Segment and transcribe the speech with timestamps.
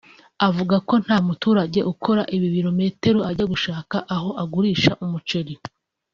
[0.47, 5.53] Avuga ko nta muturage ukora ibi bilometero ajya gushaka aho agurisha umuceri